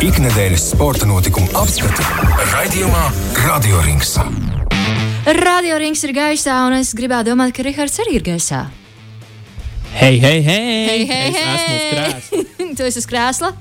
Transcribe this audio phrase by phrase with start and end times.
[0.00, 2.00] Ikdienas sporta notikumu apskati
[2.54, 3.02] raidījumā
[3.42, 4.14] Radio Rings.
[5.36, 8.62] Radio rings ir gaisā, un es gribētu domāt, ka Rihards arī ir gaisā.
[9.92, 10.70] Hei, hei, hei!
[10.88, 12.40] Hei, hei, es esmu krēsla.
[12.78, 13.52] tu esi uz krēsla?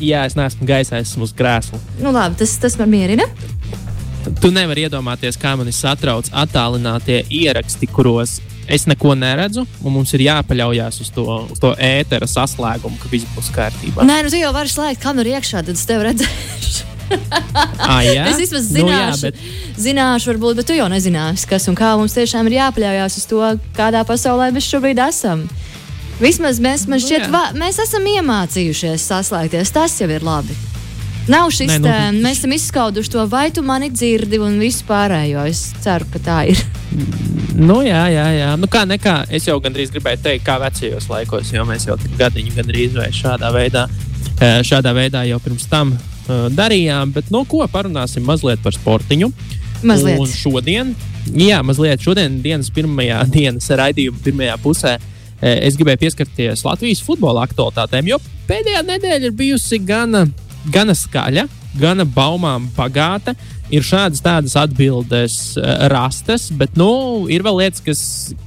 [0.00, 1.82] Jā, es neesmu gaisā, es esmu uz krēsla.
[2.00, 3.28] Nu, labi, tas, tas man mierina.
[4.40, 10.20] Tu nevari iedomāties, kā mani satrauc attālinātie ieraksti, kuros es neko neredzu, un mums ir
[10.28, 14.04] jāpaļaujas uz to, uz to ētera saslēgumu, ka viss būs kārtībā.
[14.06, 16.88] Nē, nu tu jau vari slēgt kameru iekšā, tad es tevi redzēšu.
[17.76, 18.22] Ah, jā?
[18.30, 19.40] Es vismaz Nu, jā, zināšu, bet-
[19.76, 23.40] zināšu, varbūt, bet tu jau nezināsi, kas un kā mums tiešām ir jāpaļaujas uz to,
[23.76, 25.42] kādā pasaulē mēs šobrīd esam.
[26.22, 27.30] Vismaz mēs, man Nu, šķiet, jā.
[27.34, 29.72] va, mēs esam iemācījušies saslēgties.
[29.76, 30.56] Tas jau ir labi.
[31.28, 35.44] Nav šis Nē, nu- mēs esam izskauduši to, vai tu mani dzirdi un visu pārējo.
[35.52, 36.64] Es ceru, ka tā ir.
[37.56, 38.48] Nu, jā, jā, jā.
[38.60, 42.54] Nu, kā nekā, es jau gandrīz gribēju teikt, kā vecajos laikos, jo mēs jau gadiņu
[42.56, 43.86] gandrīz vai šādā veidā,
[44.40, 47.12] eh, šādā veidā jau pirms tam eh, darījām.
[47.14, 49.30] Bet, nu, ko parunāsim mazliet par sportiņu.
[49.82, 50.20] Mazliet.
[50.22, 50.92] Un šodien,
[51.34, 54.96] jā, mazliet šodien, dienas pirmajā dienas raidījuma pirmajā pusē,
[55.40, 60.26] eh, es gribēju pieskarties Latvijas futbola aktualitātēm, jo pēdējā nedēļa ir bijusi gana,
[60.72, 61.48] gana skaļa,
[61.80, 63.36] gana baumām bagāta.
[63.72, 66.90] Ir šādas tādas atbildes eh, rastas, bet nu,
[67.32, 68.02] ir vēl lietas, kas,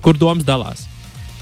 [0.06, 0.86] kur domas dalās.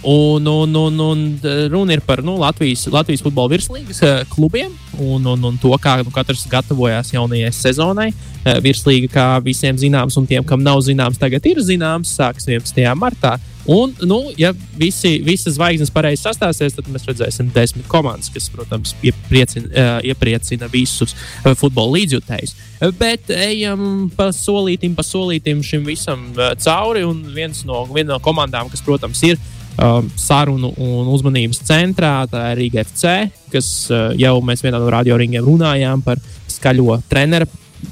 [0.03, 1.39] Un, un, un, un
[1.71, 5.95] runa ir par nu, Latvijas, Latvijas futbola virslīgas eh, klubiem un, un, un to, kā
[6.03, 8.09] nu, katrs gatavojās jaunajai sezonai.
[8.43, 12.83] Eh, Virslīga, kā visiem zināms, un tiem, kam nav zināms, tagad ir zināms, sāksies 11.
[12.99, 13.37] martā.
[13.63, 18.91] Un, nu, ja visi, visas zvaigznes pareizi sastāsies, tad mēs redzēsim desmit komandas, kas, protams,
[19.07, 21.15] iepriecina, eh, iepriecina visus
[21.55, 22.57] futbola līdzjutējus.
[22.99, 27.07] Bet ejam pa solītim, pa solītim šim visam cauri.
[27.07, 29.39] Un viens no, viena no komandām, kas, protams, ir
[29.77, 33.13] um, sarunu un uzmanības centrā, tā ir Riga FC,
[33.53, 36.21] kas uh, jau mēs vienā no radioringiem runājām par
[36.51, 37.49] skaļo treneru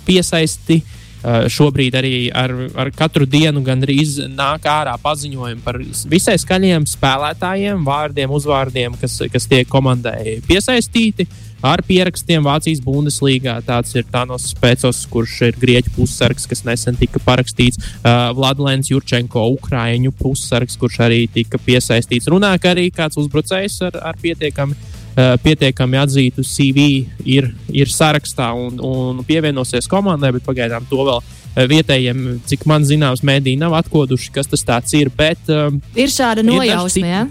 [0.07, 0.81] piesaisti.
[0.81, 5.77] Uh, šobrīd arī ar, ar katru dienu gandrīz nāk ārā paziņojumi par
[6.09, 11.27] visai skaļiem spēlētājiem, vārdiem, uzvārdiem, kas, kas tiek komandai piesaistīti.
[11.61, 13.59] Ar pierakstiem Vācijas Bundeslīgā.
[13.67, 17.77] Tāds ir Tānos Spēcos, kurš ir grieķu pussargs, kas nesen tika parakstīts.
[17.99, 22.31] Uh, Vladlēns Jurčenko, Ukrāņu pussargs, kurš arī tika piesaistīts.
[22.33, 26.87] Runā, ka arī kāds uzbrucējs ar, ar pietiekami, uh, pietiekami atzītu CV
[27.27, 32.85] ir, ir sarakstā un, un pievienosies komandai, bet pagaidām to vēl uh, vietējiem, cik man
[32.87, 35.11] zināms, mēdī nav atkoduši, kas tas ir.
[35.15, 37.25] Bet, um, Ir šāda nojausma, citi- jā?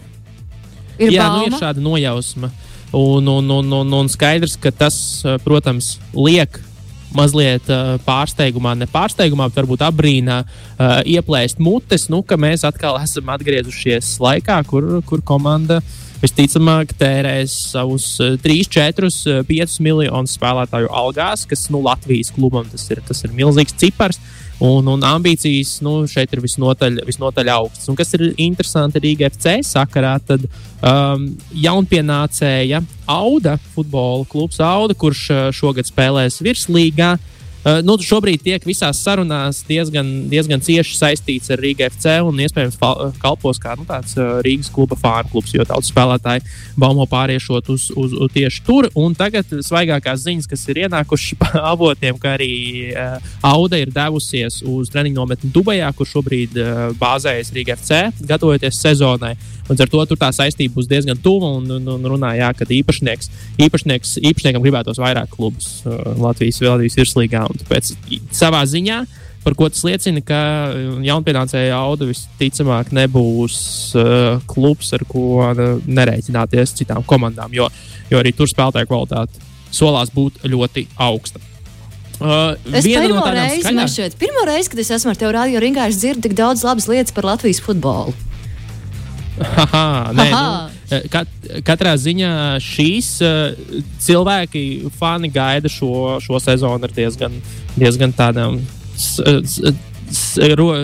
[1.00, 2.50] Ir Jā, nu, ir šāda nojausma.
[2.92, 6.58] Un, un, un, un, un skaidrs, ka tas, eh, protams, liek
[7.14, 12.98] mazliet uh, pārsteigumā, ne pārsteigumā, bet varbūt abrīnā uh, ieplēst mutes, nu, ka mēs atkal
[13.00, 15.80] esam atgriezušies laikā, kur, kur komanda
[16.20, 19.10] visticamāk tērēs savus uh, 3, 4,
[19.48, 24.20] 5 miljonus spēlētāju algās, kas nu, Latvijas klubam tas ir, tas ir milzīgs cipars.
[24.60, 27.88] Un, un ambīcijas nu, šeit ir visnotaļ, visnotaļ augstas.
[27.88, 30.44] Un kas ir interesanti Rīgā FC sakarā, tad
[30.84, 37.14] um, jaunpienācēja Auda futbola klubs Auda, kurš uh, šogad spēlēs virslīgā.
[37.16, 37.40] Uh,
[37.84, 43.10] nu, šobrīd tiek visās sarunās diezgan, diezgan cieši saistīts ar Rīgā FC un iespējams fal-
[43.21, 46.44] kalpos kā nu, tāds uh, Rīgas kluba fānu klubs, jo daudz spēlētāji
[46.81, 48.88] baumo pāriešot uz, uz, uz tieši tur.
[48.97, 51.44] Un tagad svaigākās ziņas, kas ir ienākušas
[51.75, 52.53] avotiem, ka arī
[52.94, 58.81] uh, Auda ir devusies uz treniņu nometni Dubajā, kur šobrīd uh, bāzējas Rīgā FC, gatavojoties
[58.81, 59.34] sezonai.
[59.70, 63.31] Līdz ar to tur tā saistība būs diezgan tuva un, un, un runājā, ka īpašnieks,
[63.62, 67.44] īpašnieks, īpašniekam gribētos vairāk klubus uh, Latvijas, Latvijas virslīgā.
[67.62, 67.92] Tāpēc
[68.34, 68.98] savā ziņā,
[69.44, 70.41] par ko tas liecina, ka
[70.72, 73.60] uh, jaunpienācēja auga visticamāk nebūs
[73.94, 77.70] uh, klubs, ar ko uh, nereiķināties citām komandām, jo,
[78.10, 81.38] jo arī tur spēlētāju kvalitāte solās būt ļoti augsta.
[82.20, 85.86] Uh, Es pirmo no reizi, man šķiet, pirmo reizi, kad es esmu ar tevi ringā,
[85.88, 88.12] es dzirdu tik daudz labas lietas par Latvijas futbolu.
[89.41, 91.28] Haha, nē, nu, kat,
[91.67, 92.33] katrā ziņā
[92.65, 94.65] šīs uh, cilvēki,
[95.01, 97.39] fani gaida šo, šo sezonu ar diezgan,
[97.78, 98.59] diezgan tādām
[98.97, 99.72] s, s,
[100.10, 100.37] s,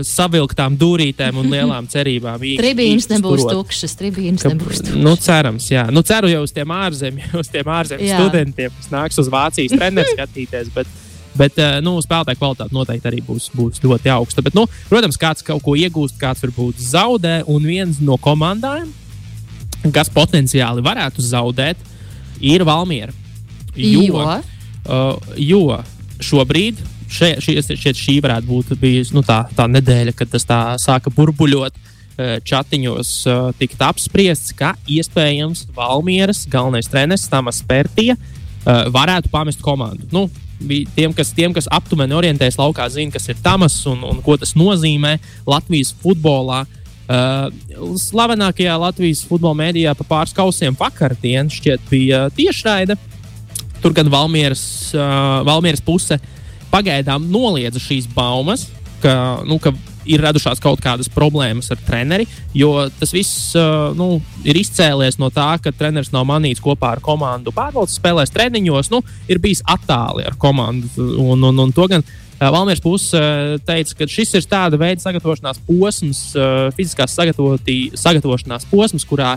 [0.06, 2.41] savilktām dūrītēm un lielām cerībām.
[2.61, 3.58] Tribīnas nebūs spurot.
[3.61, 5.00] tukšas, tribīnas Ka- nebūs tukšas.
[5.02, 5.87] Nu, cerams, jā.
[5.93, 10.12] Nu, ceru jau uz tiem ārzemju, uz tiem ārzemju studentiem, kas nāks uz Vācijas treneru
[10.17, 10.73] skatīties.
[10.76, 10.91] Bet,
[11.38, 14.44] bet eh, nu, spēlētāja kvalitāte noteikti arī būs, būs ļoti augsta.
[14.44, 17.41] Bet, nu, protams, kāds kaut ko iegūst, kāds varbūt zaudē.
[17.53, 18.91] Un viens no komandām,
[19.94, 21.81] kas potenciāli varētu zaudēt,
[22.43, 23.15] ir Valmiera.
[23.77, 24.23] Jo?
[24.87, 25.65] Uh, jo
[26.23, 26.79] šobrīd
[27.11, 31.12] šie, šie, šie, šī varētu būt bijusi nu, tā, tā nedēļa, kad tas tā sāka
[31.15, 31.85] burbuļot.
[32.17, 38.36] Chatiņos uh, tikt apspriests, ka iespējams Valmieras galvenais treneris Tamas Pērtija uh,
[38.66, 40.08] varētu pamest komandu.
[40.14, 40.28] Nu,
[40.96, 44.54] Tiem kas, tiem, kas aptuveni orientējas laukā, zina, kas ir Tamas un, un ko tas
[44.56, 46.62] nozīmē Latvijas futbolā.
[47.06, 47.52] Uh,
[48.00, 52.96] slavenākajā Latvijas futbola mēdījā pa pāris kausiem vakardien šķiet bija tiešraide.
[53.84, 54.64] Tur gan Valmieras,
[54.96, 56.16] uh, Valmieras puse
[56.72, 58.66] pagaidām noliedza šīs baumas,
[59.04, 59.74] ka, nu, ka
[60.06, 62.26] ir radušās kaut kādas problēmas ar treneri,
[62.56, 67.03] jo tas viss uh, nu, ir izcēlies no tā, ka treneris nav manīts kopā ar
[67.05, 70.91] komandu pārvaldes spēlēs treniņos, nu, ir bijis attāli ar komandu.
[70.97, 75.03] Un, un, un to gan uh, Valmieras puse uh, teica, ka šis ir tāda veida
[75.05, 79.37] sagatavošanās posms, uh, fiziskās sagatavošanās posms, kurā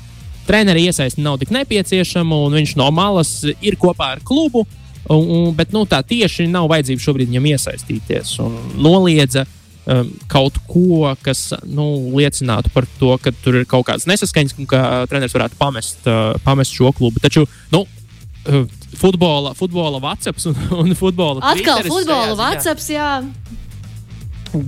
[0.50, 4.66] treneri iesaisti nav tik nepieciešama, un viņš no malas ir kopā ar klubu.
[5.10, 8.34] Un, un, bet nu, tā tieši nav vajadzība šobrīd viņam iesaistīties.
[8.44, 11.86] Un noliedza uh, um, kaut ko, kas nu,
[12.18, 14.82] liecinātu par to, ka tur ir kaut kādas nesaskaņas un ka
[15.12, 17.22] treneris varētu pamest, uh, pamest šo klubu.
[17.24, 18.66] Taču nu, uh,
[19.00, 21.44] futbola, futbola WhatsApp un, un futbola.
[21.44, 23.12] Atkal Twitteris, futbola WhatsApp, jā.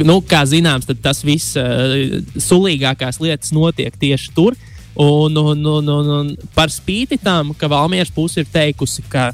[0.06, 4.58] Nu, kā zināms, tas viss uh, sulīgākās lietas notiek tieši tur.
[5.02, 9.30] Un, un, un, un, un par spīti tam, ka Valmieras puse ir teikusi, ka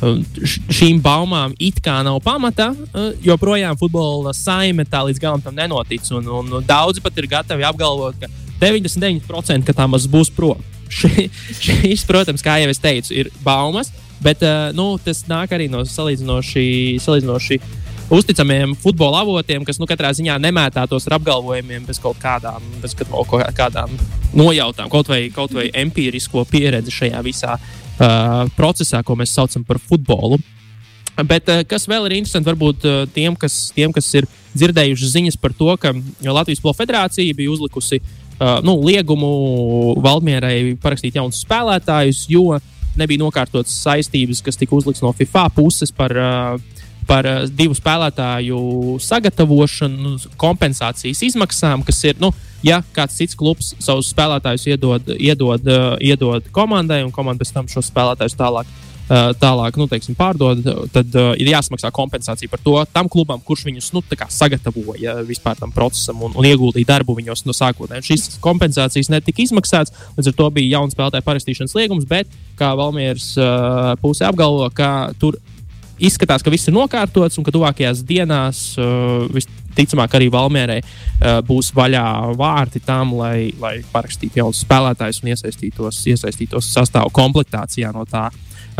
[0.00, 6.06] šīm baumām it kā nav pamata, eh, joprojām futbola saime tā līdz galam tam nenotic.
[6.16, 8.30] Un, un, daudzi pat ir gatavi apgalvot, ka
[8.60, 10.60] 99% ka tā maz būs prom.
[10.90, 13.92] Šis, protams, kā jau es teicu, ir baumas,
[14.24, 17.60] bet uh, nu, tas nāk arī no salīdzinoši, salīdzinoši
[18.10, 23.30] uzticamiem futbola avotiem, kas nu, katrā ziņā nemētātos ar apgalvojumiem bez kaut kādām, bez kaut
[23.54, 23.94] kādām
[24.34, 27.54] nojautām, kaut vai, kaut vai empirisko pieredzi šajā visā
[28.56, 30.40] procesā, ko mēs saucam par futbolu.
[31.26, 35.38] Bet uh, kas vēl ir interesanti, varbūt uh, tiem, kas, tiem, kas ir dzirdējuši ziņas
[35.40, 35.92] par to, ka
[36.24, 42.56] Latvijas Futbola Federācija bija uzlikusi uh, nu, liegumu Valdmierai parakstīt jaunus spēlētājus, jo
[42.98, 46.80] nebija nokārtotas saistības, kas tika uzlikts no FIFA puses par uh,
[47.10, 52.30] par uh, divu spēlētāju sagatavošanu, kompensācijas izmaksām, kas ir, nu,
[52.66, 57.68] ja kāds cits klubs savus spēlētājus iedod, iedod, uh, iedod komandai, un komanda pēc tam
[57.70, 58.70] šos spēlētājus tālāk.
[59.10, 60.60] Uh, tālāk, nu, teiksim, pārdod,
[60.94, 65.72] tad uh, ir jāsmaksā kompensācija par to tam klubam, kurš viņus nu, sagatavoja vispār tam
[65.74, 68.06] procesam un, un ieguldīja darbu viņos no sākotnēji.
[68.06, 72.30] Šīs kompensācijas netika izmaksātas, līdz ar to bija jauns spēlētāju parakstīšanas liegums, bet,
[72.60, 75.40] kā Valmieras uh, puse apgalvo, ka tur
[76.00, 81.72] izskatās, ka viss ir nokārtots un ka tuvākajās dienās uh, visticamāk arī Valmierai uh, būs
[81.76, 82.04] vaļā
[82.38, 88.28] vārti tam, lai, lai parakstītu jaunus spēlētājus un iesaistītos, iesaistītos sastāvu komplektācijā no tā.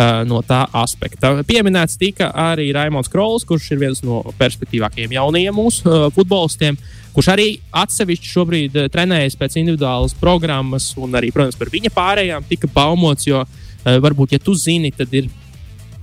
[0.00, 1.32] Uh, no tā aspekta.
[1.44, 6.78] Pieminēts tika arī Raimons Krols, kurš ir viens no perspektīvākajiem jaunajiem mūsu uh, futbolistiem,
[7.12, 7.48] kurš arī
[7.82, 13.26] atsevišķi šobrīd uh, trenējas pēc individuālas programmas, un arī, protams, par viņa pārējām tika baumots,
[13.28, 15.28] jo uh, varbūt, ja tu zini, tad ir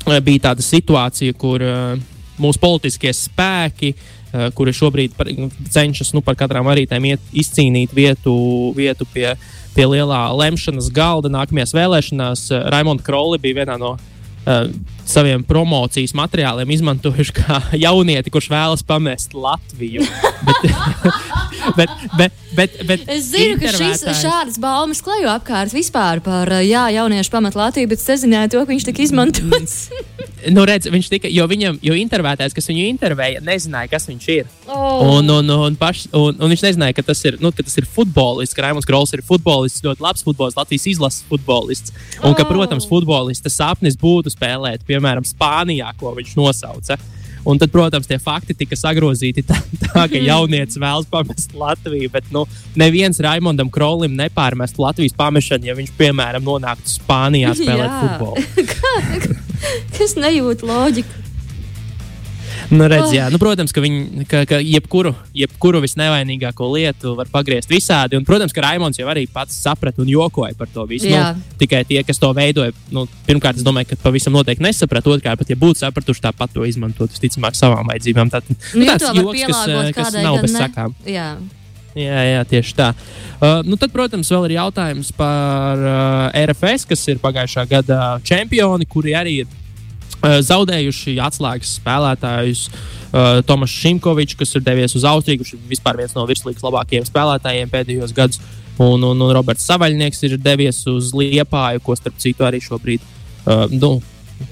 [0.05, 1.97] bija tāda situācija, kur uh,
[2.41, 5.31] mūsu politiskie spēki, uh, kuri šobrīd par,
[5.73, 8.35] cenšas nu, par katrām arītēm iet, izcīnīt vietu,
[8.77, 9.31] vietu pie,
[9.75, 14.63] pie lielā lemšanas galda nākamajās vēlēšanās, uh, Raimonds Kroli bija vienā no uh,
[15.07, 20.05] saviem promocijas materiāliem izmantojuši kā jaunieti, kurš vēlas pamest Latviju.
[20.47, 20.77] bet,
[21.79, 26.87] bet, bet, bet, bet es zinu, ka šis, šādas baumas klejo apkārt vispār par jā,
[26.97, 29.79] jauniešu pamat Latviju, bet es nezināju to, ka viņš tika izmantots.
[30.55, 34.51] nu, redz, viņš tika, jo viņam, jo intervētājs, kas viņu intervēja, nezināja, kas viņš ir.
[34.67, 35.17] Oh.
[35.17, 37.87] Un, un, un, paš, un, un viņš nezināja, ka tas ir, nu, ka tas ir
[37.89, 41.95] futbolists, ka Raimons Grols ir futbolists, ļoti labs futbolists, Latvijas izlases futbolists.
[42.21, 46.97] Un, ka, protams, futbolista sapnis būtu spēlēt, piemēram, Spānijā, ko viņš nosauca.
[47.47, 52.09] Un tad, protams, tie fakti tika sagrozīti tā, tā ka jaunietis vēlas pamest Latviju.
[52.11, 52.43] Bet nu,
[52.79, 58.01] neviens Raimondam Krolim nepārmestu Latvijas pamešanu, ja viņš, piemēram, nonāktu Spānijā spēlēt Jā.
[58.03, 58.43] futbolu.
[59.97, 61.26] Kas nejūt loģiku?
[62.67, 67.71] Nu, redz, jā, nu, protams, ka, viņi, ka, ka jebkuru, jebkuru visnevainīgāko lietu var pagriezt
[67.71, 68.17] visādi.
[68.19, 71.07] Un, protams, ka Raimons jau arī pats saprata un jokoja par to visu.
[71.11, 71.31] Jā.
[71.37, 75.13] Nu, tikai tie, kas to veidoja, nu, pirmkārt, es domāju, ka pavisam noteikti nesaprata.
[75.15, 78.33] Otrkārt, pat ja būtu sapratuši, tāpat to izmantot visticamāk savām vajadzībām.
[78.33, 80.97] Tad, nu, nu, tāds joks, kas, kas nav bez sakām.
[81.07, 81.35] Jā.
[81.97, 82.91] Jā, jā, tieši tā.
[83.39, 88.85] Uh, nu tad, protams, vēl ir jautājums par uh, RFS, kas ir pagājušā gada čempioni,
[88.85, 89.66] kuri arī ir Eh,
[90.47, 92.67] zaudējuši atslēgas spēlētājus.
[93.07, 97.05] Uh, Tomas Šimkovičs, kas ir devies uz Austriju, kurš ir vispār viens no virslīgas labākajiem
[97.07, 98.41] spēlētājiem pēdējos gados,
[98.83, 103.63] un, un, un Roberts Savaļnieks ir devies uz Liepāju, ko starp citu arī šobrīd uh,
[103.71, 103.93] nu,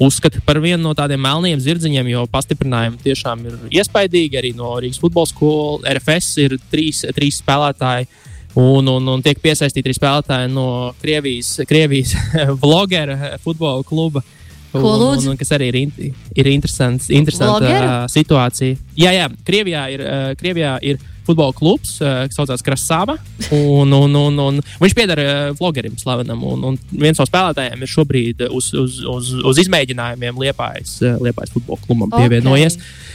[0.01, 4.39] uzskata par vienu no tādiem melniem zirdziņiem, jo pastiprinājumi tiešām ir iespaidīgi.
[4.39, 8.07] Arī no Rīgas futbola skolas RFS ir trīs, trīs spēlētāji.
[8.55, 10.69] Un, un, un tiek piesaistīti arī spēlētāji no
[11.01, 12.15] Krievijas, Krievijas
[12.63, 14.23] vlogera futbola kluba.
[14.23, 14.44] Uh,
[14.83, 15.29] Ko lūdzu?
[15.29, 18.77] un, un, kas arī ir, in, ir interesants, interesanta uh, situācija.
[18.99, 23.17] Jā, jā, Krievijā ir, uh, Krievijā ir futbola klubs, uh, kas saucās Krasāva.
[23.55, 26.43] Un, un, un, un viņš pieder uh, vlogerim slavenam.
[26.45, 31.81] Un, un viens no spēlētājiem ir šobrīd uz, uz, uz, uz izmēģinājumiem Liepājas, Liepājas futbola
[31.87, 32.79] klubam pievienojies.
[32.79, 33.13] Ok.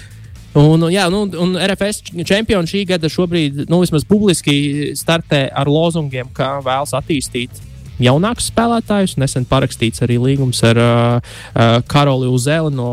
[0.59, 6.33] Un, jā, nu, un RFS čempioni šī gada šobrīd, nu, vismaz publiski startē ar lozungiem,
[6.35, 7.61] ka vēlas attīstīt
[8.04, 9.16] jaunākus spēlētājus.
[9.21, 12.90] Nesen parakstīts arī līgums ar uh, uh, Karoli Uzeli no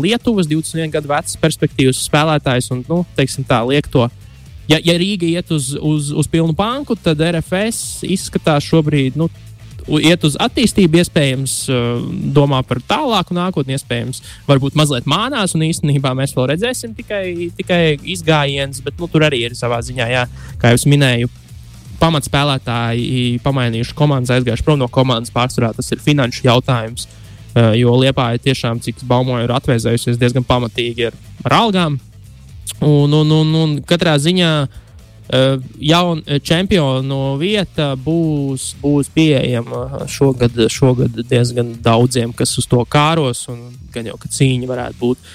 [0.00, 2.70] Lietuvas, 21 gadu vecs perspektīvas spēlētājs.
[2.74, 4.08] Un, nu, teiksim tā, liek to.
[4.70, 9.18] Ja, ja Rīga iet uz, uz, uz pilnu banku, tad RFS izskatās šobrīd.
[9.20, 9.30] Nu,
[9.90, 12.02] Iet uz attīstību, iespējams, uh,
[12.36, 17.96] domā par tālāku nākotni, iespējams, varbūt mazliet mānās, un īstenībā mēs vēl redzēsim tikai, tikai
[18.12, 20.26] izgājienus, bet nu, tur arī ir savā ziņā, jā,
[20.60, 21.32] kā jau minēju,
[22.00, 25.32] pamatspēlētāji pamainījuši komandas, aizgājuši prom no komandas.
[25.34, 27.08] Pārsvarā tas ir finanšu jautājums.
[27.76, 31.98] Jo Liepā ir tiešām, cik es baumoju, ir atvēsējusies diezgan pamatīgi ar, ar algām.
[32.80, 34.52] Un, un, un, un katrā ziņā
[35.78, 43.44] jauna čempionu vieta būs, būs pieejama šogad, šogad diezgan daudziem, kas uz to kāros.
[43.94, 45.28] Gan jau, ka cīņa varētu būt,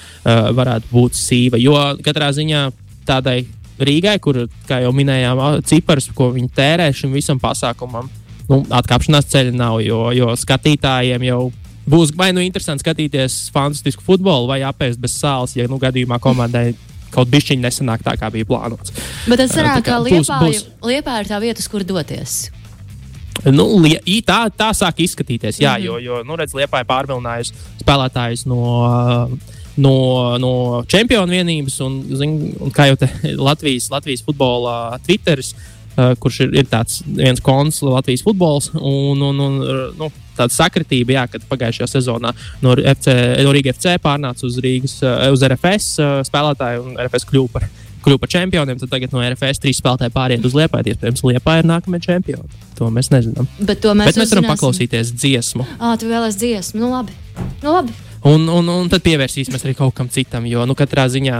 [0.57, 1.59] varētu būt sīva.
[1.61, 2.67] Jo katrā ziņā
[3.07, 3.45] tādai
[3.79, 8.09] Rīgai, kur, kā jau minējām, cipars, ko viņi tērē šim visam pasākumam,
[8.49, 9.81] nu, atkāpšanās ceļa nav.
[9.83, 11.51] Jo, jo skatītājiem jau
[11.89, 16.73] būs vai nu interesanti skatīties fantastisku futbolu, vai apēst bez sāls, ja nu gadījumā komandai
[17.11, 18.91] kaut bišķiņi nesanāk tā, kā bija plānots.
[19.27, 20.65] Bet tas sanāk, ka būs- Liepā, būs.
[20.83, 22.49] Liepā ir tā vieta, kur doties.
[23.45, 25.85] Nu, lie, i- tā, tā sāk izskatīties, jā, mm -hmm.
[25.85, 27.53] jo, jo nu, redz, Liepa ir pārvilinājusi
[27.83, 29.29] spēlētājus no,
[29.77, 29.95] no,
[30.41, 30.51] no
[30.91, 31.79] čempionu vienības.
[31.85, 33.09] Un, zin, un kā jau te
[33.47, 35.53] Latvijas, Latvijas futbola Twitteris,
[35.95, 39.57] uh, kurš ir, ir tāds viens konts Latvijas futbols, un, un, un
[39.99, 43.15] nu, tāda sakritība, jā, kad pagājušajā sezonā no, FC,
[43.45, 47.67] no Rīgas FC pārnāca uz, Rīgas, uh, uz RFS uh, spēlētāju, un RFS kļuva par.
[48.05, 50.91] Kļuva par čempioniem, tad tagad no RFS trīs spēlētāji pāriet uz Liepāju.
[50.91, 52.59] Iespējams, Liepā ir nākamie čempioni.
[52.77, 53.47] To mēs nezinām.
[53.57, 54.51] Bet to mēs, Mēs, Bet mēs varam uzzināsim.
[54.51, 55.65] paklausīties dziesmu.
[55.79, 56.83] Ah, tu vēlēsies dziesmu.
[56.83, 57.17] Nu, labi.
[57.63, 57.95] Nu, labi.
[58.25, 60.47] Un, un, un tad pievērsīsimies arī kaut kam citam.
[60.49, 61.37] Jo nu, katrā ziņā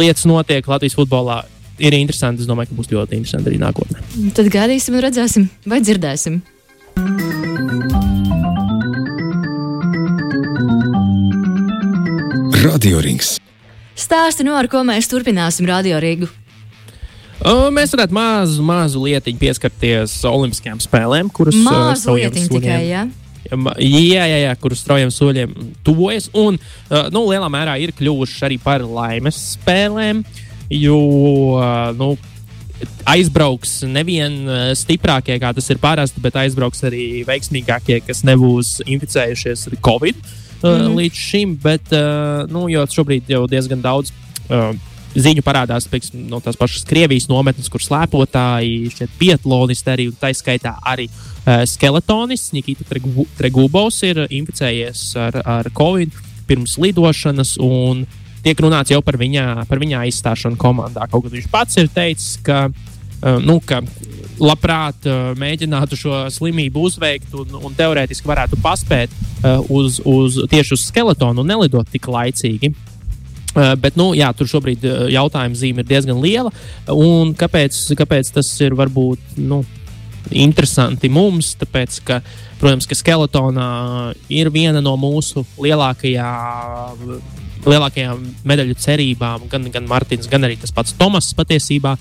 [0.00, 1.42] lietas notiek Latvijas futbolā.
[1.82, 2.42] Ir interesanti.
[2.44, 4.02] Es domāju, ka būs ļoti interesanti arī nākotnē.
[4.36, 6.42] Tad gaidīsim un redzēsim, vai dzirdēsim.
[12.62, 13.36] Radio Rings.
[13.98, 16.28] Stāsti no ar ko mēs turpināsim Radio Rīgu.
[17.42, 22.82] O, Mēs varētu mazu, mazu lietiņu pieskarties Olimpiskajām spēlēm, kuras lietiņu soļiem- tikai,
[23.52, 23.74] jā.
[24.12, 25.54] Jā, jā, jā, kuras straujiem soļiem
[25.84, 26.28] tuvojas.
[26.38, 30.22] Un, uh, nu, lielā mērā ir kļuvušas arī par laimes spēlēm,
[30.72, 30.98] jo
[31.58, 32.14] uh, nu,
[33.08, 39.68] aizbrauks nevien uh, stiprākie, kā tas ir parasti, bet aizbrauks arī veiksmīgākie, kas nebūs inficējušies
[39.70, 40.62] ar Covid mm.
[40.62, 40.96] -hmm.
[41.00, 41.58] līdz šim.
[41.62, 41.92] Bet,
[42.48, 44.12] nu, jo šobrīd jau diezgan daudz.
[45.12, 50.30] Ziņu parādās pieksim, no tās pašas Krievijas nometnes, kur slēpotāji, šeit pietlonisti arī, un tā
[50.32, 51.31] skaitā arī uh,
[51.66, 56.14] skeletonists Nikita Tregu- Tregubovs ir inficējies ar, ar Covid
[56.46, 57.56] pirms lidošanas.
[57.62, 58.06] un
[58.42, 61.06] Tiek runāts jau par viņa, par viņa aizstāšanu komandā.
[61.10, 63.78] Kaut gan viņš pats ir teicis, ka, uh, nu, ka
[64.42, 69.12] labprāt uh, mēģinātu šo slimību uzveikt un, un teorētiski varētu paspēt
[69.70, 72.72] uz, uz, tieši uz skeletonu un nelidot tik laicīgi.
[73.52, 76.48] Bet, nu, jā, tur šobrīd jautājuma zīme ir diezgan liela.
[76.86, 79.58] Kāpēc, kāpēc tas ir varbūt nu,
[80.30, 81.54] interesanti mums?
[81.60, 82.20] Tāpēc, ka,
[82.60, 83.68] protams, ka skeletonā
[84.32, 87.02] ir viena no mūsu lielākajām,
[87.66, 91.96] lielākajām medaļu cerībām, gan, gan Martins, gan arī tas pats Tomas patiesībā.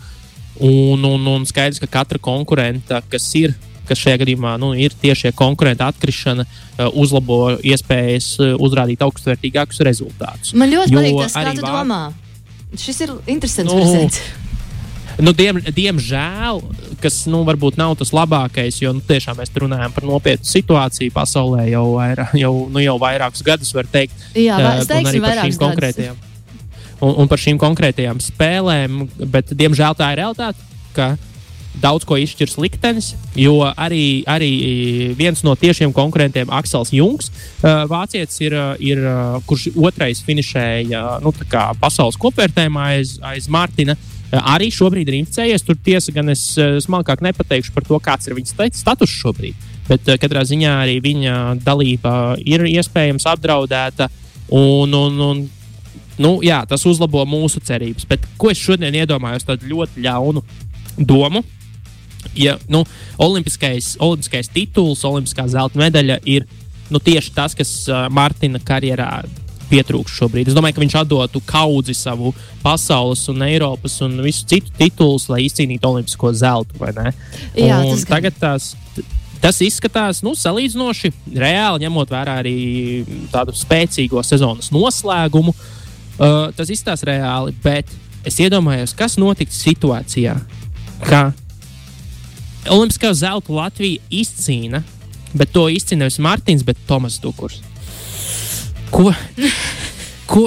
[0.61, 3.55] Un, un, un skaidrs, ka katra konkurenta, kas ir
[3.91, 10.53] kas šajā gadījumā nu, ir tieši konkurenta atkrišana, uh, uzlabo iespējas uh, uzrādīt augstvērtīgākus rezultātus.
[10.55, 12.01] Man ļoti patīk tas, kā tu domā.
[12.79, 14.21] Šis ir interesants Nu, prezents.
[15.19, 16.61] Nu, diem, diemžēl,
[17.03, 21.67] kas nu, varbūt nav tas labākais, jo nu, tiešām mēs runājam par nopietnu situāciju pasaulē
[21.71, 24.15] jau, vairā, jau, nu, jau vairākus gadus, var teikt.
[24.37, 26.21] Jā, Eh, teiksim, arī par šīm konkrētajām.
[27.01, 29.03] Un, un par šīm konkrētajām spēlēm,
[29.33, 31.15] bet diemžēl tā ir realitāte, ka
[31.81, 34.51] daudz ko izšķirs liktenis, jo arī, arī
[35.17, 41.21] viens no tiešiem konkurentiem, Aksels Jungs, uh, vācietis, ir, uh, ir, uh, kurš otrais finišēja
[41.23, 41.33] nu,
[41.79, 43.95] pasaules kopvērtējumā aiz, aiz Mārtiņa.
[44.31, 45.65] Arī šobrīd ir inficējies.
[45.67, 49.69] Tur tiesa gan es uh, smalkāk nepateikšu par to, kāds ir viņa sta- status šobrīd.
[49.89, 54.07] Bet uh, katrā ziņā arī viņa dalība ir iespējams apdraudēta.
[54.55, 55.41] Un, un, un,
[56.19, 58.07] nu, jā, tas uzlabo mūsu cerības.
[58.07, 60.43] Bet ko es šodien iedomājos, tādu ļoti ļaunu
[60.99, 61.43] domu.
[62.37, 62.85] Ja nu,
[63.19, 66.45] olimpiskais, olimpiskais tituls, olimpiskā zelta medaļa ir
[66.91, 67.71] nu, tieši tas, kas
[68.13, 69.23] Martina karjerā
[69.71, 70.51] pietrūkst šobrīd.
[70.51, 75.45] Es domāju, ka viņš atdotu kaudzi savu pasaules un Eiropas un visu citu titulus, lai
[75.47, 76.77] izcīnītu olimpisko zeltu.
[77.55, 78.11] Jā, un tas gan.
[78.15, 78.71] tagad tās.
[79.41, 82.57] Tas izskatās nu, salīdzinoši reāli, ņemot vērā arī
[83.33, 85.55] tādu spēcīgo sezonas noslēgumu.
[86.21, 87.89] Uh, tas izskatās reāli, bet
[88.27, 90.35] es iedomājos, kas notiktu situācijā,
[91.07, 91.31] ka
[92.69, 94.83] Olimpiskā zelta Latvija izcīna,
[95.33, 97.63] bet to izcīna nevis Mārtiņš, bet Tomas Dukurs.
[98.91, 99.11] Ko?
[100.27, 100.45] Ko?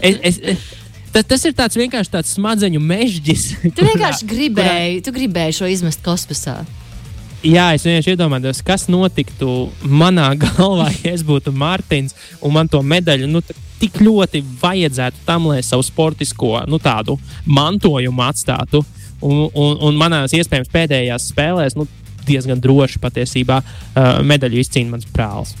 [0.00, 0.70] es, es, es,
[1.12, 3.44] tas, tas ir tāds vienkārši tāds smadzeņu mežģis.
[3.74, 6.60] Tu vienkārši gribēji, tu gribēji šo izmest kosmosā.
[7.44, 12.80] Jā, es vienkārši iedomājos, kas notiktu manā galvā, ja es būtu Mārtiņš un man to
[12.80, 13.42] medaļu nu,
[13.80, 16.80] tik ļoti vajadzētu tam, lai savu sportisko nu,
[17.44, 18.84] mantojumu atstātu.
[19.24, 21.86] Un, un, un manās iespējams pēdējās spēlēs nu,
[22.26, 25.54] diezgan droši patiesībā uh, medaļu izcīna mans brālis.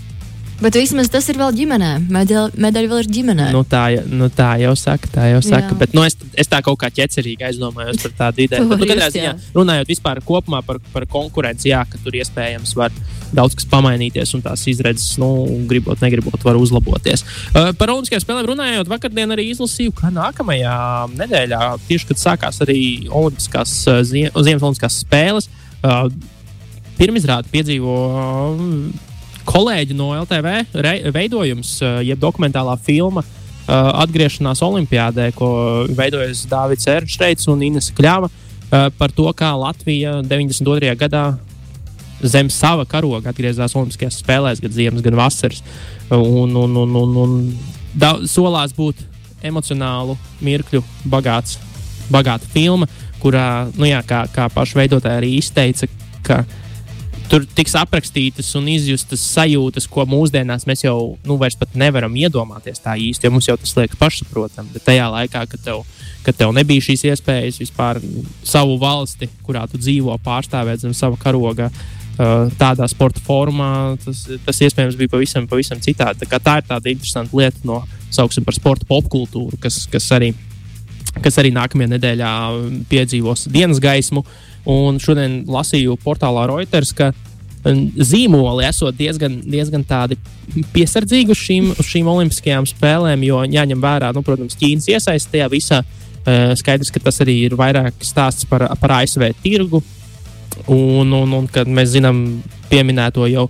[0.62, 1.90] Bet vismaz tas ir vēl ģimenē.
[2.14, 3.48] Medaļa, medaļa vēl ir ģimenē.
[3.54, 5.72] Nu, tā, nu, tā jau saka, tā jau saka.
[5.72, 5.78] Jā.
[5.80, 8.68] Bet nu, es, es tā kaut kā ķecerīgi aizdomājos par tādu ideju.
[8.70, 12.94] Bet, nu, katrā ziņā, runājot vispār kopumā par, par konkurenci, jā, ka tur iespējams var
[13.34, 15.30] daudz kas pamainīties un tās izredzes, nu,
[15.70, 17.24] gribot, negribot, var uzlaboties.
[17.50, 20.76] Uh, par Olimpiskajām spēlēm runājot, vakardien arī izlasīju, ka nākamajā
[21.16, 22.78] nedēļā, tieši kad sākās arī
[23.10, 25.50] Olimpiskās, uh, zie, Ziemas Olimpiskās spēles,
[25.82, 26.06] uh,
[27.00, 29.10] pirmizrādi piedzīvo uh,
[29.54, 35.48] kolēģi no LTV re, veidojums, uh, jeb dokumentālā filma uh, Atgriešanās Olimpijādē, ko
[35.94, 40.94] veidojas Dārvids Ernšteits un Ines Kļava uh, par to, kā Latvija 92.
[40.98, 41.26] gadā
[42.24, 45.62] zem sava karoga atgriezās Olimpiskajās spēlēs, gan ziemas, gan vasaras.
[46.10, 47.34] Un, un, un, un, un
[47.94, 49.02] da, solās būt
[49.44, 51.58] emocionālu mirkļu bagāts,
[52.12, 52.88] bagāta filma,
[53.20, 55.88] kurā, nu jā, kā, kā paša veidotāja arī izteica,
[56.24, 56.42] ka
[57.30, 61.38] tur tiks aprakstītas un izjustas sajūtas, ko mūsdienās mēs jau nu,
[61.74, 64.72] nevaram iedomāties tā īsti, jo mums jau tas liekas pašsaprotami.
[64.74, 65.82] Bet tajā laikā, kad tev,
[66.26, 68.00] kad tev nebija šīs iespējas vispār
[68.44, 71.70] savu valsti, kurā tu dzīvo, pārstāvēt zem sava karoga.
[71.72, 76.28] uh, Tādā sporta formā tas, tas iespējams bija pavisam, pavisam citādi.
[76.28, 77.82] Tā, tā ir tāda interesanta lieta no
[78.14, 80.34] sauksim par sporta popkultūru, kas, kas arī
[81.22, 82.32] kas arī nākamajā nedēļā
[82.90, 84.24] piedzīvos dienas gaismu.
[84.70, 89.84] Un šodien lasīju portālā Reuters, ka um, zīmoli esot diezgan, diezgan
[90.74, 95.50] piesardzīgi uz šīm, uz šīm olimpiskajām spēlēm, jo jāņem vērā, nu, protams, Ķīnas iesaiste tajā
[95.52, 95.82] visā.
[96.24, 99.82] Uh, Skaidrs, ka tas arī ir vairāk stāsts par, par ASV tirgu.
[100.70, 102.20] Un, un, un kad mēs zinām
[102.70, 103.48] pieminēto jau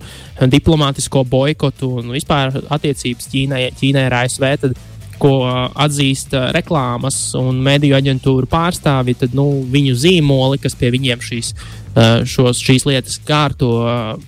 [0.50, 4.74] diplomātisko boikotu un vispār attiecības Ķīnai, Ķīnai ar ASV, tad
[5.24, 5.38] ko
[5.80, 11.54] atzīst reklāmas un mediju aģentūru pārstāvji, tad nu, viņu zīmoli, kas pie viņiem šīs,
[12.28, 13.70] šos, šīs lietas kārto,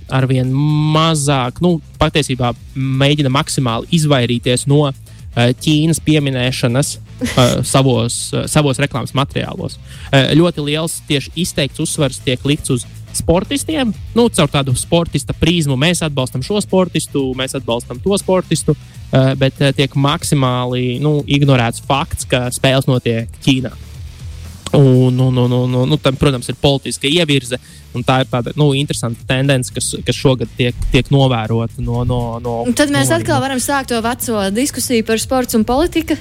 [0.08, 0.52] arvien
[0.94, 4.88] mazāk, nu, patiesībā mēģina maksimāli izvairīties no
[5.36, 6.94] Ķīnas pieminēšanas
[7.74, 8.14] savos,
[8.48, 9.76] savos reklāmas materiālos.
[10.32, 15.76] Ļoti liels tieši izteikts uzsvars tiek likts uz sportistiem, nu, caur tādu sportista prizmu.
[15.76, 18.95] Mēs atbalstam šo sportistu, mēs atbalstam to sportistu, uh,
[19.38, 23.72] bet uh, tiek maksimāli nu, ignorēts fakts, ka spēles notiek Ķīnā.
[24.76, 27.58] Un, un, un, un, un, nu, tam, protams, ir politiska ievirze,
[28.04, 32.02] tā ir tāda nu, interesanta tendence, kas, kas šogad tiek, tiek novērota no.
[32.04, 35.64] no, no Un tad mēs no, atkal varam sākt to veco diskusiju par sports un
[35.68, 36.18] politiku.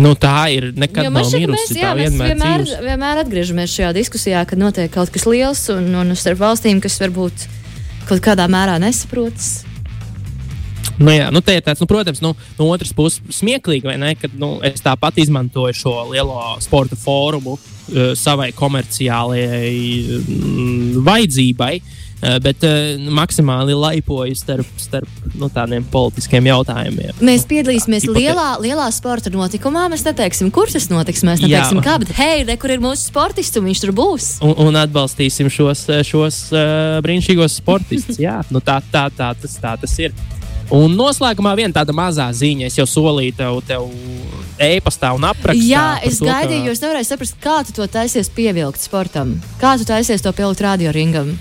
[0.00, 1.56] Nu, tā ir nekad nav ka mirusi.
[1.56, 2.84] mēs, tā jā, mēs vienmēr vienmēr, dzīvos.
[2.88, 7.44] vienmēr atgriežamies šajā diskusijā, kad notiek kaut kas liels un, un starp valstīm, kas varbūt
[8.08, 9.62] kaut kādā mērā nesaprotas.
[11.02, 14.14] Nu, jā, nu, te ir tāds, nu, protams, nu, no otras puses, smieklīgi, vai ne?
[14.18, 19.74] Kad nu, es tāpat izmantoju šo lielo sporta fórumu uh, savai komerciālajai
[20.22, 21.74] mm, vajadzībai.
[21.82, 27.16] uh, Bet uh, maksimāli laipoju starp, starp nu, tādiem politiskiem jautājumiem.
[27.24, 29.88] Mēs piedalīsimies hipotē- lielā, lielā sporta notikumā.
[29.90, 31.24] Mēs neteiksim, kur tas notiks.
[31.26, 31.48] Mēs Jā.
[31.48, 34.28] neteiksim, kā, bet hei, re, kur ir mūsu sportists, un viņš tur būs.
[34.46, 38.22] Un, un atbalstīsim šos, šos uh, brīnišķīgos sportistus.
[38.22, 40.14] Jā, nu, tā, tā, tā, tas, tā tas ir.
[40.72, 42.66] Un noslēgumā viena tāda mazā ziņa.
[42.70, 43.88] Es jau solīju tev, tev
[44.62, 45.66] e-pastā un aprakstā.
[45.68, 49.34] Jā, es to, ka- gaidīju, jo es nevarēju saprast, kā tu to taisies pievilkt sportam.
[49.60, 51.34] Kā tu taisies to pielikt radioringam?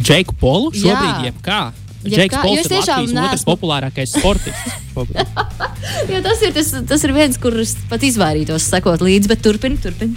[0.00, 1.60] Džeku Polu šobrīd jebkā.
[2.00, 4.76] Džeks Pols ir Latvijas otrs neesmu- populārākais sportists.
[6.10, 10.16] Jo tas ir, tas, tas ir viens, kurš pat izvairītos sekot līdzi, bet turpini, turpini.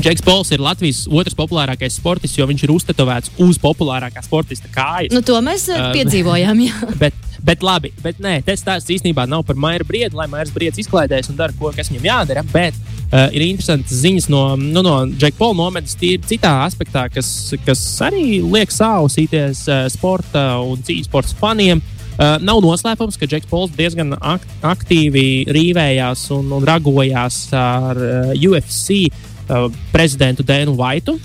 [0.00, 5.12] Džeks Pols ir Latvijas otrs populārākais sportists, jo viņš ir uztetovēts uz populārākā sportista kājas.
[5.12, 6.64] Nu, to mēs Um, piedzīvojām.
[6.64, 6.88] Jā.
[7.02, 10.84] Bet, Bet labi, bet nē, tas stāsts īstenībā nav par Maiju Briedu, lai Maijas Briedis
[10.84, 12.44] izklaidēs un dara, ko, kas viņam jādara.
[12.52, 17.50] Bet uh, ir interesantas ziņas no, nu, no Džeka Pola nometnes, tīri citā aspektā, kas,
[17.66, 21.82] kas arī liek sausīties uh, sporta un cīņas sporta faniem.
[22.12, 28.32] Uh, nav noslēpums, ka Džeks Pols diezgan ak aktīvi rīvējās un, un ragojās ar uh,
[28.38, 29.08] UFC
[29.52, 31.18] uh, prezidentu Dēnu Vaitu.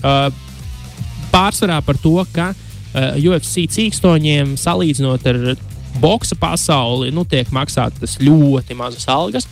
[0.00, 0.30] Uh,
[1.32, 5.42] pārsvarā par to, ka uh, UFC cīkstoņiem salīdzinot ar
[6.00, 9.48] boxa pasauli, nu, tiek maksātas ļoti mazas algas.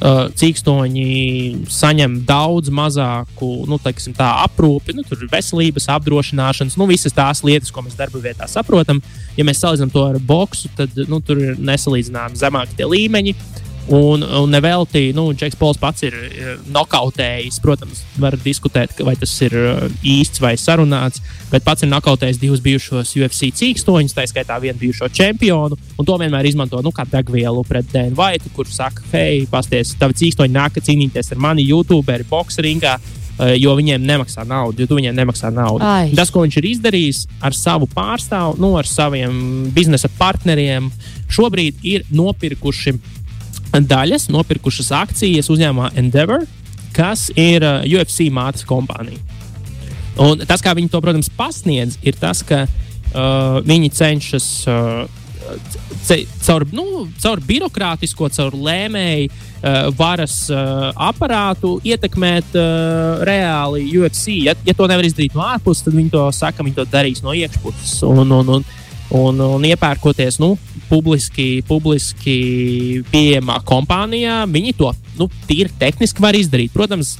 [0.00, 7.42] Uh, cīkstoņi saņem daudz mazāku nu, teiksim, tā, aprūpi, nu, veselības apdrošināšanas, nu, visas tās
[7.44, 9.02] lietas, ko mēs darba vietā saprotam.
[9.36, 13.36] Ja mēs salīdzinām to ar boxu, tad nu, tur ir nesalīdzināmi zemāki līmeņi.
[13.36, 16.14] Uh, Un, un nevelti, nu, Džeks Pols pats ir
[16.70, 17.58] nokautējis.
[17.62, 21.18] Protams, var diskutēt, vai tas ir uh, īsts vai sarunāts,
[21.50, 25.78] bet pats ir nokautējis divus bijušos UFC cīkstoņus, tā skaitā vienu bijušo čempionu.
[25.98, 30.14] Un to vienmēr izmanto nu, kā degvielu pret Dēnu Vaitu, kurš saka, hei, pasties, tavi
[30.22, 32.94] cīkstoņi nāk cīnīties ar mani YouTuberi, boxeringā.
[33.40, 35.82] Uh, jo viņiem nemaksā naudu, jo tu viņiem nemaksā naudu.
[35.82, 36.10] Ai.
[36.14, 40.90] Tas, ko viņš ir izdarījis ar savu pārstāvu, nu, ar saviem biznesa partneriem,
[41.32, 42.98] šobrīd ir nopirkuši
[43.74, 46.46] daļas, nopirkušas akcijas uzņēmumā Endeavor,
[46.96, 49.20] kas ir uh, UFC mātes kompānija.
[50.20, 55.06] Un tas, kā viņi to, protams, pasniedz, ir tas, ka uh, viņi cenšas uh,
[56.04, 64.40] ce, caur, nu, caur birokrātisko, caur lēmēju uh, varas uh, aparātu ietekmēt uh, reāli UFC.
[64.46, 67.34] Ja, ja to nevar izdarīt no ārpuses, tad viņi to saka, viņi to darīs no
[67.36, 67.96] iekšpuses.
[68.08, 68.68] Un, un, un,
[69.16, 70.54] un, un iepērkoties nu,
[70.90, 72.36] publiski, publiski
[73.10, 76.72] pieejamā kompānijā, viņi to nu, tīri tehniski var izdarīt.
[76.74, 77.16] Protams,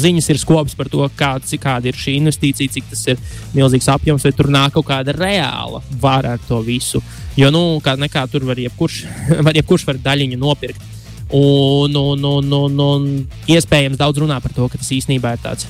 [0.00, 3.18] ziņas ir skobas par to, kāds, kāda ir šī investīcija, cik tas ir
[3.54, 7.02] milzīgs apjoms, vai tur nāk kaut kāda reāla vara ar to visu.
[7.36, 9.04] Jo, nu, kā nekā tur var jebkurš,
[9.46, 10.88] var jebkurš var daļiņu nopirkt.
[11.30, 13.04] Un, un, un, un, un
[13.46, 15.68] iespējams daudz runā par to, ka tas īstenībā ir tāds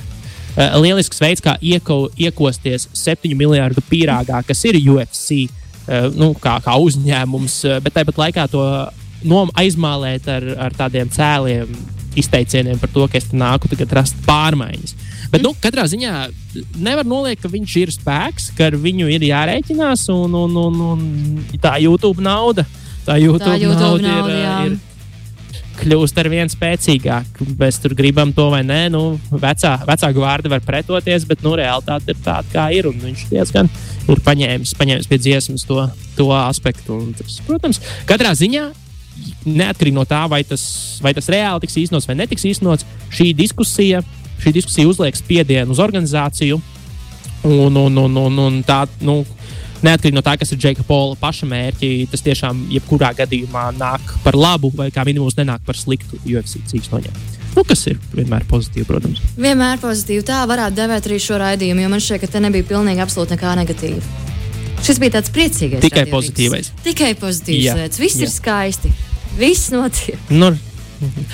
[0.57, 5.47] uh, lielisks veids, kā ieko, iekosties septiņu miljardu pīrāgā, kas ir UFC.
[5.81, 8.65] Uh, nu, kā, kā uzņēmums, uh, bet tāpat laikā to
[9.57, 11.69] aizmālēt ar, ar tādiem cēliem
[12.17, 14.95] izteicieniem par to, ka es nāku tagad rast pārmaiņas.
[15.31, 16.13] Bet, nu, katrā ziņā
[16.83, 21.59] nevar noliekt, ka viņš ir spēks, ka ar viņu ir jārēķinās, un, un, un, un
[21.61, 22.65] tā YouTube nauda.
[23.05, 24.57] Tā YouTube, Tā YouTube nauda, nauda, ir, jā.
[24.67, 24.90] ir
[25.81, 27.41] kļūst ar vien spēcīgāk.
[27.59, 28.81] Mēs tur gribam to vai nē.
[28.93, 32.89] Nu, vecā, vecā gvārda var pretoties, bet nu, realitāte ir tāda, kā ir.
[32.91, 33.69] Viņš diezgan
[34.11, 35.83] ir paņēmis, paņēmis pie dziesmas to,
[36.17, 36.99] to aspektu.
[36.99, 38.69] Un Tas, protams, katrā ziņā.
[39.45, 40.63] Neatkarīgi no tā, vai tas,
[41.03, 43.99] vai tas reāli tiks īstenots vai netiks īstenots, šī diskusija,
[44.41, 46.57] šī diskusija uzliek spiedienu uz organizāciju.
[47.45, 49.21] Un, un, un, un, un tā, nu,
[49.85, 54.37] neatkarīgi no tā, kas ir Džeka Pola paša mērķi, tas tiešām jebkurā gadījumā nāk par
[54.37, 57.21] labu, vai kā minimums nenāk par sliktu UFC cīkstoņiem.
[57.55, 59.19] Nu, kas ir vienmēr pozitīvi, protams.
[59.35, 60.23] Vienmēr pozitīvi.
[60.27, 63.55] Tā varētu devēt arī šo raidījumu, jo man šķiet, ka te nebija pilnīgi absolūti nekā
[63.59, 64.27] negatīva.
[64.81, 65.83] Šis bija tāds priecīgais.
[65.83, 66.15] Tikai raidījums.
[66.15, 66.71] pozitīvais.
[66.85, 67.75] Tikai pozitīvs Jā.
[67.77, 67.99] lietas.
[68.01, 68.25] Viss Jā.
[68.25, 68.93] ir skaisti.
[69.37, 70.17] Viss notiek.
[70.31, 70.53] Nu,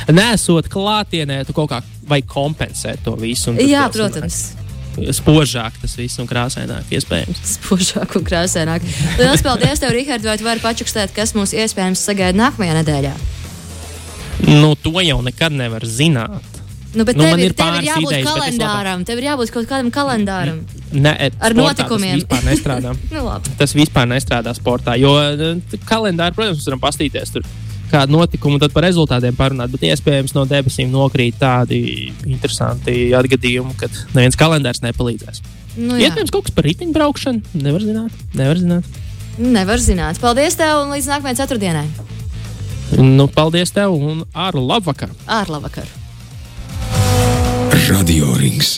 [0.08, 3.52] Nesot klātienē, tu kaut kā vai kompensē to visu.
[3.60, 4.54] Jā, protams.
[4.54, 4.67] sanāk
[4.98, 7.42] Spožāk tas viss un krāsaināk, iespējams.
[7.58, 8.86] Spožāk un krāsaināk.
[9.20, 13.16] Lielas paldies, tev, Rihard, vai tu vari pačukstēt, kas mums iespējams sagaida nākamajā nedēļā?
[14.48, 16.58] Nu, to jau nekad nevar zināt.
[16.98, 19.06] Nu, bet Nu, tev, ir tev ir jābūt idejas, kalendāram.
[19.06, 20.62] Tev ir jābūt kaut kādam kalendāram.
[20.96, 22.16] Ne, Ar sportā notikumiem.
[22.16, 22.94] Tas vispār nestrādā.
[23.14, 23.54] Nu, labi.
[23.60, 24.96] tas vispār nestrādā sportā.
[24.98, 27.46] Jo eh, kalendārā, protams, mēs varam paskatīties tur
[27.92, 29.72] kādu notikumu, tad par rezultātiem parunāt.
[29.74, 31.82] Bet iespējams no debesīm nokrīt tādi
[32.28, 35.44] interesanti atgadījumi, kad neviens kalendārs nepalīdzēs.
[35.78, 36.10] Nu, jā.
[36.10, 37.58] Iespējams, kaut kas par riteņbraukšanu.
[37.62, 38.24] Nevar zināt.
[38.38, 39.00] Nevar zināt.
[39.38, 40.22] Nevar zināt.
[40.24, 41.86] Paldies tev un līdz nākamajai ceturtdienai.
[42.98, 45.14] Nu, paldies tev un ar labu vakaru!
[45.28, 45.90] Ārlabvakar!
[47.88, 48.78] Radio Rings.